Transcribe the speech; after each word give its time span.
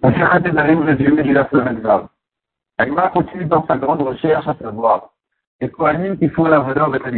La 0.00 0.12
Shachat 0.12 0.48
Edarim 0.48 0.82
résumé 0.82 1.24
du 1.24 1.34
Vav. 1.34 2.06
Agma 2.78 3.08
continue 3.08 3.46
dans 3.46 3.66
sa 3.66 3.76
grande 3.76 4.00
recherche 4.00 4.46
à 4.46 4.54
savoir 4.54 5.10
les 5.60 5.68
Kohanim 5.70 6.16
qui 6.16 6.28
font 6.28 6.44
la 6.44 6.60
valeur 6.60 6.92
de 6.92 6.98
la 6.98 7.10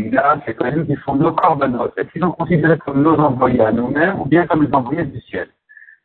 les 0.46 0.54
Kohanim 0.54 0.86
qui 0.86 0.96
font 0.96 1.14
nos 1.14 1.32
korbanot, 1.32 1.90
est-ce 1.98 2.08
qu'ils 2.08 2.22
sont 2.22 2.30
considérés 2.32 2.78
comme 2.78 3.02
nos 3.02 3.18
envoyés 3.18 3.60
à 3.60 3.70
nous-mêmes 3.70 4.18
ou 4.18 4.24
bien 4.24 4.46
comme 4.46 4.62
les 4.62 4.72
envoyés 4.72 5.04
du 5.04 5.20
ciel? 5.20 5.48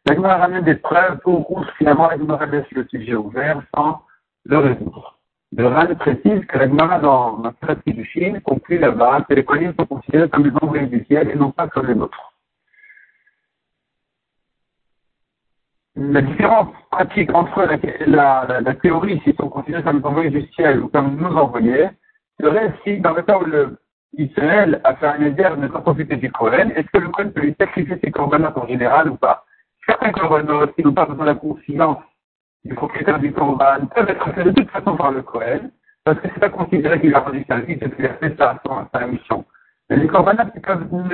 L'Agma 0.05 0.35
ramène 0.35 0.65
des 0.65 0.75
preuves 0.75 1.19
pour 1.19 1.47
contre 1.47 1.73
finalement 1.77 2.09
l'Agma 2.09 2.45
laisse 2.47 2.69
le 2.71 2.85
sujet 2.89 3.15
ouvert 3.15 3.61
sans 3.73 4.01
le 4.43 4.57
résoudre. 4.57 5.17
Le 5.55 5.67
Ran 5.67 5.95
précise 5.95 6.45
que 6.45 6.57
l'Agma 6.57 6.99
dans 6.99 7.41
la 7.41 7.75
du 7.87 8.03
Chine 8.03 8.41
conclut 8.41 8.79
là-bas 8.79 9.21
que 9.29 9.33
les 9.33 9.45
Kohanim 9.45 9.73
sont 9.79 9.85
considérés 9.85 10.27
comme 10.27 10.45
les 10.45 10.51
envoyés 10.61 10.87
du 10.87 11.05
ciel 11.05 11.29
et 11.29 11.35
non 11.35 11.51
pas 11.51 11.69
comme 11.69 11.87
les 11.87 11.95
nôtres. 11.95 12.34
La 15.95 16.21
différence 16.21 16.69
pratique 16.91 17.33
entre 17.33 17.63
la, 17.63 18.45
la, 18.47 18.61
la, 18.61 18.73
théorie, 18.75 19.21
s'ils 19.23 19.35
sont 19.35 19.49
considérés 19.49 19.83
comme 19.83 19.99
les 19.99 20.05
envoyés 20.05 20.29
du 20.29 20.45
ciel 20.53 20.81
ou 20.81 20.87
comme 20.89 21.15
nos 21.15 21.35
envoyés, 21.37 21.89
serait 22.39 22.73
si, 22.83 22.99
dans 22.99 23.13
le 23.13 23.21
cas 23.21 23.37
où 23.37 23.45
le 23.45 23.77
Israël 24.17 24.81
a 24.83 24.95
fait 24.95 25.07
un 25.07 25.21
éder 25.21 25.49
ne 25.57 25.67
pas 25.67 25.81
profiter 25.81 26.15
du 26.15 26.31
Kohen, 26.31 26.71
est-ce 26.75 26.87
que 26.87 26.99
le 26.99 27.09
Kohen 27.09 27.31
peut 27.31 27.41
lui 27.41 27.55
sacrifier 27.59 27.97
ses 28.03 28.11
corbanotes 28.11 28.57
en 28.57 28.67
général 28.67 29.09
ou 29.09 29.15
pas? 29.15 29.45
Certains 29.85 30.11
corbanotes 30.11 30.73
qui 30.75 30.83
n'ont 30.83 30.93
pas 30.93 31.05
besoin 31.05 31.25
de 31.25 31.29
la 31.31 31.35
conscience 31.35 31.97
du 32.63 32.73
propriétaire 32.73 33.19
du 33.19 33.31
corban 33.31 33.85
peuvent 33.93 34.09
être 34.09 34.33
faits 34.33 34.47
de 34.47 34.51
toute 34.51 34.69
façon 34.71 34.95
par 34.95 35.11
le 35.11 35.21
Kohen, 35.21 35.71
parce 36.03 36.19
que 36.19 36.27
c'est 36.33 36.39
pas 36.39 36.49
considéré 36.49 36.99
qu'il 36.99 37.13
a 37.13 37.19
rendu 37.19 37.43
service 37.47 37.77
et 37.81 37.91
qu'il 37.91 38.05
a 38.05 38.13
fait 38.15 38.35
sa, 38.37 38.59
sa 38.93 39.07
mission. 39.07 39.45
Mais 39.89 39.97
les 39.97 40.07
corbanotes 40.07 40.55
ne 40.55 40.61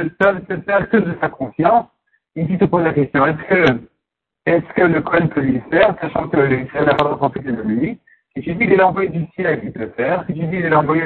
peuvent 0.10 0.42
se 0.50 0.62
faire 0.62 0.90
que 0.90 0.98
de 0.98 1.16
sa 1.20 1.30
conscience, 1.30 1.88
ici 2.36 2.58
se 2.58 2.66
pose 2.66 2.84
la 2.84 2.94
question, 2.94 3.26
est-ce 3.26 3.44
que 3.44 3.91
est-ce 4.46 4.74
que 4.74 4.82
le 4.82 5.02
Cohen 5.02 5.28
peut 5.28 5.42
lui 5.42 5.62
faire, 5.70 5.96
sachant 6.02 6.28
que 6.28 6.38
l'Israël 6.38 6.86
n'a 6.86 6.96
pas 6.96 7.10
de 7.10 7.16
profiter 7.16 7.52
de 7.52 7.62
lui 7.62 8.00
Si 8.36 8.42
tu 8.42 8.54
dis 8.54 8.60
qu'il 8.60 8.74
est 8.74 8.78
l'envoyé 8.78 9.10
du 9.10 9.26
ciel, 9.36 9.62
il 9.64 9.72
peut 9.72 9.82
le 9.82 9.92
faire. 9.92 10.24
Si 10.28 10.34
tu 10.34 10.40
dis 10.40 10.58
qu'il 10.58 10.66
est 10.66 10.70
l'envoyé 10.70 11.04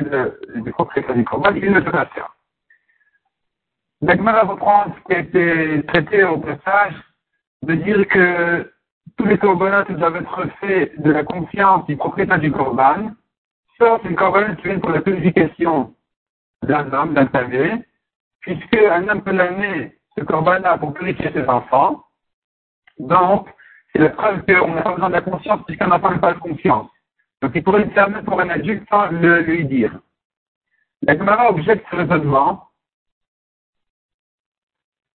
du 0.56 0.72
propriétaire 0.72 1.16
du 1.16 1.26
Corban, 1.26 1.54
il 1.56 1.72
ne 1.72 1.80
peut 1.82 1.92
pas 1.92 2.06
le 2.06 2.10
faire. 2.10 2.36
L'Agmara 4.02 4.44
reprend 4.44 4.86
ce 4.96 5.08
qui 5.08 5.16
a 5.16 5.20
été 5.20 5.84
traité 5.88 6.24
au 6.24 6.38
passage, 6.38 6.94
de 7.64 7.76
dire 7.76 8.08
que 8.08 8.72
tous 9.18 9.26
les 9.26 9.38
corbanotes 9.38 9.92
doivent 9.92 10.18
être 10.18 10.48
faits 10.60 11.02
de 11.02 11.12
la 11.12 11.24
confiance 11.24 11.86
du 11.86 11.98
propriétaire 11.98 12.40
du 12.40 12.52
corban, 12.52 13.12
sauf 13.80 14.04
les 14.04 14.16
corbanotes 14.16 14.58
qui 14.58 14.64
viennent 14.64 14.82
pour 14.82 14.92
la 14.92 15.02
purification 15.02 15.94
d'un 16.64 16.92
homme, 16.92 17.14
d'un 17.14 17.26
tavé, 17.26 17.72
puisque 18.42 18.76
un 18.76 19.08
homme 19.08 19.24
peut 19.24 19.32
l'amener 19.32 19.98
ce 20.18 20.24
corban 20.24 20.62
pour 20.80 20.94
purifier 20.94 21.32
ses 21.34 21.48
enfants, 21.48 22.04
donc, 23.00 23.48
c'est 23.92 24.00
la 24.00 24.10
preuve 24.10 24.46
qu'on 24.46 24.74
n'a 24.74 24.82
pas 24.82 24.94
besoin 24.94 25.10
de 25.10 25.14
la 25.14 25.22
conscience 25.22 25.62
puisqu'on 25.66 25.88
n'a 25.88 26.00
pas 26.00 26.34
de 26.34 26.40
confiance. 26.40 26.90
Donc, 27.42 27.52
il 27.56 27.64
pourrait 27.64 27.86
le 27.86 27.92
faire 27.92 28.10
pour 28.24 28.40
un 28.40 28.50
adulte 28.50 28.88
sans 28.90 29.08
le 29.08 29.42
lui 29.42 29.66
dire. 29.66 30.00
La 31.02 31.18
Gemara 31.18 31.50
objecte 31.50 31.86
ce 31.92 31.96
raisonnement. 31.96 32.70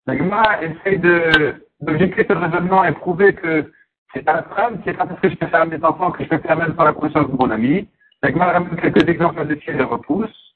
La 0.07 0.17
Gemara 0.17 0.63
essaie 0.63 0.99
d'objecter 0.99 2.27
ce 2.29 2.33
raisonnement 2.33 2.85
et 2.85 2.93
prouver 2.93 3.35
que 3.35 3.73
c'est 4.13 4.23
pas 4.23 4.35
la 4.35 4.43
preuve, 4.43 4.79
c'est 4.85 4.95
pas 4.95 5.07
parce 5.07 5.21
que 5.21 5.31
je 5.31 5.37
peux 5.37 5.47
faire 5.47 5.67
mes 5.67 5.83
enfants 5.85 6.11
que 6.11 6.25
je 6.25 6.29
peux 6.29 6.39
faire 6.39 6.57
même 6.57 6.75
sans 6.77 6.85
la 6.85 6.93
conscience 6.93 7.29
de 7.29 7.37
mon 7.37 7.51
ami. 7.51 7.89
La 8.23 8.31
ramène 8.31 8.77
quelques 8.77 9.09
exemples 9.09 9.47
de 9.47 9.55
les 9.55 9.83
repousse. 9.83 10.55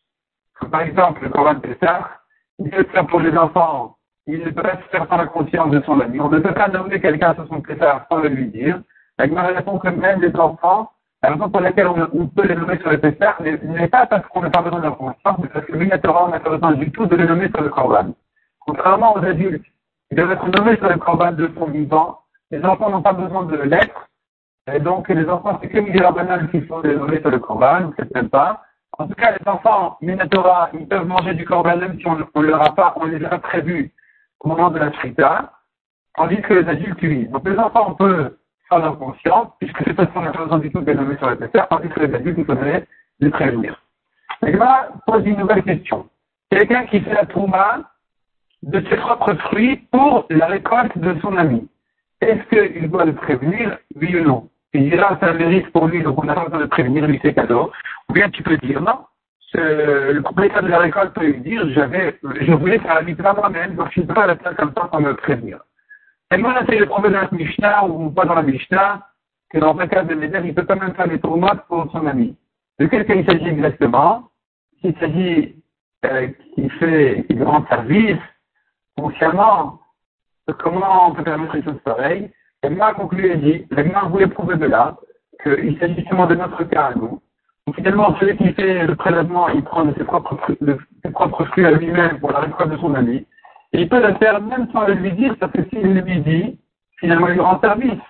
par 0.71 0.83
exemple, 0.83 1.25
le 1.25 1.31
Coran 1.31 1.61
Pessah, 1.61 2.21
il 2.59 2.71
peut 2.71 2.85
faire 2.85 3.07
pour 3.07 3.21
les 3.21 3.37
enfants 3.37 3.97
il 4.27 4.41
ne 4.41 4.51
peut 4.51 4.63
pas 4.63 4.77
se 4.77 4.89
faire 4.89 5.07
la 5.17 5.27
conscience 5.27 5.71
de 5.71 5.83
son 5.83 6.01
ami. 6.01 6.21
On 6.21 6.29
ne 6.29 6.39
peut 6.39 6.55
pas 6.55 6.69
nommer 6.69 7.01
quelqu'un 7.01 7.35
sur 7.35 7.47
son 7.49 7.61
préfère 7.61 8.07
sans 8.09 8.19
le 8.19 8.29
lui 8.29 8.47
dire. 8.49 8.81
La 9.19 9.27
répond 9.27 9.79
que 9.79 9.89
même 9.89 10.23
les 10.23 10.35
enfants, 10.37 10.91
la 11.23 11.31
raison 11.31 11.49
pour 11.49 11.61
laquelle 11.61 11.87
on, 11.87 12.27
peut 12.27 12.47
les 12.47 12.57
nommer 12.57 12.79
sur 12.79 12.91
le 12.91 12.99
préfère 12.99 13.41
n'est 13.43 13.89
pas 13.89 14.07
parce 14.07 14.27
qu'on 14.29 14.43
n'a 14.43 14.51
pas 14.51 14.63
besoin 14.63 14.79
de 14.79 14.85
leur 14.85 14.97
conscience, 14.97 15.39
mais 15.39 15.49
parce 15.49 15.67
que 15.67 15.77
Minatora, 15.77 16.27
on 16.27 16.29
n'a 16.29 16.41
pas 16.41 16.51
besoin 16.51 16.73
du 16.73 16.91
tout 16.91 17.07
de 17.07 17.17
les 17.17 17.27
nommer 17.27 17.49
sur 17.49 17.63
le 17.63 17.69
corban. 17.69 18.15
Contrairement 18.61 19.15
aux 19.15 19.25
adultes, 19.25 19.65
ils 20.11 20.17
doivent 20.17 20.33
être 20.33 20.49
nommés 20.49 20.77
sur 20.77 20.89
le 20.89 20.99
corban 20.99 21.33
de 21.33 21.51
son 21.57 21.67
vivant. 21.67 22.21
Les 22.51 22.65
enfants 22.65 22.91
n'ont 22.91 23.03
pas 23.03 23.13
besoin 23.13 23.45
de 23.45 23.57
l'être. 23.57 24.09
Et 24.73 24.81
donc, 24.81 25.09
les 25.09 25.29
enfants, 25.29 25.59
c'est 25.61 25.69
que 25.69 25.99
la 25.99 26.13
banane 26.13 26.49
qu'il 26.51 26.67
faut 26.67 26.81
les 26.83 26.97
nommer 26.97 27.21
sur 27.21 27.31
le 27.31 27.39
corban, 27.39 27.91
c'est 27.99 28.15
même 28.15 28.31
pas. 28.31 28.63
En 28.99 29.07
tout 29.07 29.15
cas, 29.15 29.33
les 29.33 29.49
enfants, 29.49 29.99
Minatora, 30.01 30.71
ils 30.73 30.89
peuvent 30.89 31.07
manger 31.07 31.35
du 31.35 31.45
corban 31.45 31.77
même 31.77 31.99
si 31.99 32.07
on 32.07 32.17
ne 32.17 32.47
leur 32.47 32.63
a 32.63 32.75
pas, 32.75 32.95
on 32.97 33.05
les 33.05 33.23
a 33.25 33.39
prévus 33.39 33.93
au 34.41 34.49
moment 34.49 34.71
de 34.71 34.79
la 34.79 34.93
shrita, 34.93 35.53
tandis 36.17 36.41
que 36.43 36.55
les 36.55 36.69
adultes, 36.69 36.99
oui. 37.03 37.27
Donc 37.29 37.49
les 37.49 37.59
enfants, 37.59 37.87
on 37.89 37.95
peut 37.95 38.37
faire 38.69 38.79
leur 38.79 38.99
conscience, 38.99 39.49
puisque 39.59 39.83
c'est 39.85 39.95
façon, 39.95 40.13
on 40.17 40.23
n'a 40.23 40.33
pas 40.33 40.59
du 40.59 40.71
tout 40.71 40.81
de 40.81 40.93
nommer 40.93 41.17
sur 41.17 41.31
les 41.31 41.49
terre, 41.49 41.69
tandis 41.69 41.89
que 41.89 42.01
les 42.01 42.15
adultes, 42.15 42.39
il 42.39 42.45
faudrait 42.45 42.87
les 43.21 43.31
prévenir. 43.31 43.81
Là, 44.43 44.89
pose 45.07 45.25
une 45.27 45.39
nouvelle 45.39 45.63
question. 45.63 46.09
Quelqu'un 46.51 46.85
qui 46.87 47.01
fait 47.01 47.15
la 47.15 47.27
trouma 47.27 47.81
de 48.63 48.81
ses 48.89 48.97
propres 48.97 49.35
fruits 49.35 49.77
pour 49.91 50.27
la 50.31 50.47
récolte 50.47 50.97
de 50.97 51.19
son 51.21 51.37
ami. 51.37 51.69
Est-ce 52.21 52.43
qu'il 52.49 52.91
doit 52.91 53.05
le 53.05 53.15
prévenir, 53.15 53.79
oui 53.97 54.19
ou 54.19 54.25
non? 54.25 54.49
Il 54.73 54.91
dira, 54.91 55.17
un 55.21 55.33
mérite 55.35 55.71
pour 55.73 55.87
lui, 55.87 56.03
donc 56.03 56.23
on 56.23 56.25
n'a 56.25 56.35
pas 56.35 56.45
besoin 56.45 56.61
de 56.61 56.67
prévenir, 56.67 57.07
lui 57.07 57.21
c'est 57.23 57.35
cadeau. 57.35 57.71
Ou 58.09 58.13
bien 58.13 58.31
tu 58.31 58.43
peux 58.43 58.57
dire, 58.57 58.81
non, 58.81 58.99
le 59.55 60.21
propriétaire 60.21 60.63
de 60.63 60.69
la 60.69 60.79
récolte 60.79 61.15
peut 61.15 61.27
lui 61.27 61.41
dire 61.41 61.69
j'avais, 61.71 62.19
je 62.41 62.53
voulais 62.53 62.79
faire 62.79 62.95
la 62.95 63.03
mitzvah 63.03 63.35
moi-même, 63.35 63.75
donc 63.77 63.89
je 63.93 64.01
ne 64.01 64.07
peux 64.07 64.15
pas 64.15 64.27
la 64.27 64.37
faire 64.37 64.57
comme 64.57 64.73
ça 64.77 64.89
pour 64.89 65.01
me 65.01 65.15
prévenir. 65.15 65.61
Et 66.33 66.37
moi, 66.37 66.55
c'est 66.69 66.79
le 66.79 66.87
problème 66.87 67.13
dans 67.13 67.21
la 67.21 67.29
Mishnah 67.31 67.85
ou 67.87 68.11
pas 68.11 68.25
dans 68.25 68.35
la 68.35 68.43
Mishnah, 68.43 69.07
que 69.51 69.59
dans 69.59 69.79
un 69.79 69.87
cas 69.87 70.03
de 70.03 70.15
Neder, 70.15 70.41
il 70.45 70.55
peut 70.55 70.65
quand 70.65 70.81
même 70.81 70.95
faire 70.95 71.09
des 71.09 71.21
tournois 71.21 71.55
pour 71.69 71.91
son 71.93 72.07
ami. 72.07 72.37
De 72.81 72.87
quel 72.87 73.07
cas 73.07 73.15
il 73.15 73.25
s'agit 73.25 73.49
exactement? 73.49 74.31
S'il 74.81 74.97
s'agit 74.99 75.63
euh, 76.07 76.29
qu'il 76.55 76.71
fait, 76.73 77.25
qu'il 77.29 77.43
rend 77.45 77.65
service, 77.67 78.19
consciemment, 78.97 79.81
comment 80.59 81.09
on 81.09 81.15
peut 81.15 81.23
permettre 81.23 81.55
une 81.55 81.65
chose 81.65 81.81
pareille 81.85 82.31
Et 82.65 82.69
moi, 82.69 82.95
conclu 82.95 83.31
et 83.31 83.37
dit, 83.37 83.67
la 83.71 83.85
main 83.85 84.09
voulait 84.09 84.27
prouver 84.27 84.57
de 84.57 84.67
là 84.67 84.97
qu'il 85.43 85.79
s'agit 85.79 85.95
justement 85.95 86.27
de 86.27 86.35
notre 86.35 86.65
cas 86.65 86.87
à 86.87 86.95
nous, 86.95 87.21
donc 87.67 87.77
finalement, 87.77 88.15
celui 88.21 88.37
qui 88.37 88.53
fait 88.53 88.87
le 88.87 88.95
prélèvement, 88.95 89.49
il 89.49 89.63
prend 89.63 89.91
ses 89.95 90.05
propres, 90.05 90.37
de 90.61 90.79
à 91.65 91.71
lui-même 91.71 92.21
pour 92.21 92.31
la 92.31 92.41
récolte 92.41 92.71
de 92.71 92.77
son 92.77 92.95
ami. 92.95 93.27
Et 93.73 93.83
il 93.83 93.89
peut 93.89 94.07
le 94.07 94.15
faire 94.15 94.41
même 94.41 94.69
sans 94.71 94.87
le 94.87 94.95
lui 94.95 95.13
dire, 95.13 95.35
parce 95.39 95.53
que 95.53 95.65
s'il 95.71 95.95
lui 95.95 96.21
dit, 96.21 96.59
finalement, 96.99 97.29
il 97.29 97.35
lui 97.35 97.41
rend 97.41 97.59
service. 97.61 98.01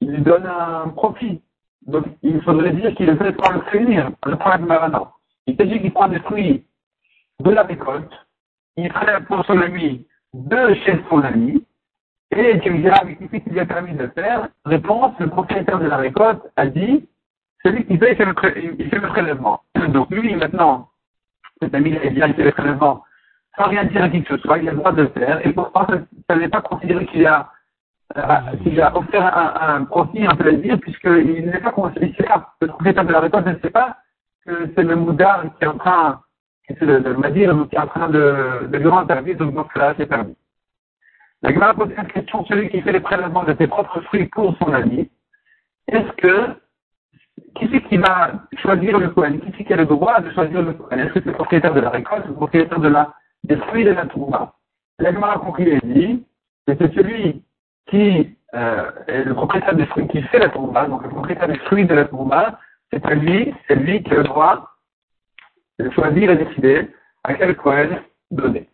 Il 0.00 0.12
lui 0.12 0.22
donne 0.22 0.46
un 0.46 0.88
profit. 0.88 1.42
Donc, 1.86 2.04
il 2.22 2.40
faudrait 2.42 2.72
dire 2.72 2.94
qu'il 2.94 3.06
le 3.06 3.16
fait 3.16 3.32
pour 3.32 3.50
le 3.50 3.60
prévenir, 3.60 4.10
le 4.26 4.36
problème 4.36 4.66
maintenant. 4.66 5.12
Il 5.46 5.56
s'agit 5.56 5.80
qu'il 5.80 5.92
prend 5.92 6.08
des 6.08 6.20
fruits 6.20 6.64
de 7.40 7.50
la 7.50 7.62
récolte, 7.62 8.12
il 8.76 8.88
prélève 8.88 9.24
pour 9.24 9.44
son 9.46 9.58
ami 9.60 10.06
de 10.34 10.74
chez 10.84 11.00
son 11.08 11.20
ami, 11.20 11.64
et 12.30 12.58
tu 12.60 12.70
me 12.70 12.82
diras, 12.82 13.02
mais 13.04 13.16
qu'est-ce 13.16 13.42
qu'il 13.42 13.52
lui 13.52 13.60
a 13.60 13.66
permis 13.66 13.94
de 13.94 14.06
faire? 14.08 14.48
Réponse, 14.64 15.12
le 15.18 15.28
propriétaire 15.28 15.78
de 15.78 15.86
la 15.86 15.96
récolte 15.96 16.42
a 16.56 16.66
dit, 16.66 17.08
celui 17.62 17.84
qui 17.86 17.98
fait, 17.98 18.12
il 18.12 18.16
fait 18.16 18.24
le, 18.24 19.08
prélèvement. 19.08 19.62
Donc 19.88 20.10
lui, 20.10 20.34
maintenant, 20.34 20.90
cet 21.60 21.74
ami, 21.74 21.96
il 22.04 22.10
vient, 22.10 22.26
il 22.26 22.34
fait 22.34 22.44
le 22.44 22.52
prélèvement 22.52 23.04
sans 23.58 23.68
rien 23.68 23.84
dire 23.84 24.04
à 24.04 24.08
qui 24.08 24.22
que 24.22 24.36
ce 24.36 24.42
soit, 24.42 24.58
il 24.58 24.68
a 24.68 24.72
le 24.72 24.78
droit 24.78 24.92
de 24.92 25.02
le 25.02 25.08
faire, 25.08 25.44
et 25.46 25.52
pourtant, 25.52 25.86
ça 26.30 26.36
n'est 26.36 26.48
pas 26.48 26.60
considéré 26.60 27.04
qu'il 27.06 27.26
a, 27.26 27.50
euh, 28.16 28.22
a 28.22 28.96
offert 28.96 29.36
un, 29.60 29.84
profit, 29.84 30.24
un 30.24 30.36
plaisir, 30.36 30.78
puisqu'il 30.78 31.50
n'est 31.50 31.60
pas 31.60 31.72
considéré, 31.72 32.14
le 32.60 32.68
propriétaire 32.68 33.04
de 33.04 33.12
la 33.12 33.20
récolte 33.20 33.46
ne 33.46 33.58
sait 33.58 33.70
pas 33.70 33.96
que 34.46 34.70
c'est 34.74 34.84
le 34.84 34.94
moudar 34.94 35.42
qui 35.42 35.64
est 35.64 35.66
en 35.66 35.76
train, 35.76 36.22
c'est 36.68 36.80
le, 36.82 36.98
le 36.98 37.16
madir, 37.16 37.66
qui 37.68 37.76
est 37.76 37.80
en 37.80 37.88
train 37.88 38.08
de, 38.08 38.68
de 38.70 38.78
lui 38.78 38.88
rendre 38.88 39.08
service, 39.08 39.36
donc 39.36 39.54
dans 39.54 39.66
ce 39.68 39.72
cas-là, 39.74 39.94
c'est 39.98 40.06
permis. 40.06 40.36
La 41.42 41.52
Gemara 41.52 41.74
pose 41.74 41.90
cette 41.96 42.12
question, 42.12 42.44
celui 42.46 42.68
qui 42.68 42.80
fait 42.80 42.92
les 42.92 43.00
prélèvements 43.00 43.44
de 43.44 43.54
ses 43.58 43.66
propres 43.66 44.00
fruits 44.02 44.26
pour 44.26 44.56
son 44.58 44.72
ami, 44.72 45.10
est-ce 45.88 46.12
que 46.12 46.56
qui 47.58 47.68
c'est 47.72 47.82
qui 47.82 47.96
va 47.96 48.32
choisir 48.62 48.98
le 48.98 49.08
Kohen? 49.10 49.40
Qui 49.40 49.52
c'est 49.56 49.64
qui 49.64 49.72
a 49.72 49.76
le 49.76 49.86
droit 49.86 50.20
de 50.20 50.30
choisir 50.30 50.62
le 50.62 50.72
Kohen? 50.72 51.00
Est-ce 51.00 51.12
que 51.12 51.20
c'est 51.20 51.26
le 51.26 51.32
propriétaire 51.32 51.74
de 51.74 51.80
la 51.80 51.90
récolte 51.90 52.24
ou 52.26 52.28
le 52.28 52.34
propriétaire 52.34 52.80
de 52.80 52.88
la, 52.88 53.12
des 53.44 53.56
fruits 53.56 53.84
de 53.84 53.90
la 53.90 54.06
Touma 54.06 54.54
La 54.98 55.12
Gemara 55.12 55.38
conclut 55.38 55.74
et 55.74 55.80
dit 55.84 56.24
que 56.66 56.74
c'est 56.78 56.94
celui 56.94 57.42
qui 57.86 58.36
euh, 58.54 58.90
est 59.06 59.24
le 59.24 59.34
propriétaire 59.34 59.74
des 59.74 59.86
fruits 59.86 60.08
qui 60.08 60.22
fait 60.22 60.38
la 60.38 60.48
Touma, 60.48 60.86
donc 60.86 61.02
le 61.02 61.10
propriétaire 61.10 61.48
des 61.48 61.58
fruits 61.58 61.86
de 61.86 61.94
la 61.94 62.04
Touma, 62.06 62.58
c'est 62.92 63.04
à 63.04 63.14
lui, 63.14 63.54
c'est 63.66 63.76
lui 63.76 64.02
qui 64.02 64.12
a 64.12 64.18
le 64.18 64.24
droit 64.24 64.70
de 65.78 65.90
choisir 65.90 66.30
et 66.30 66.36
décider 66.36 66.88
à 67.24 67.34
quel 67.34 67.56
Kohen 67.56 68.00
donner. 68.30 68.68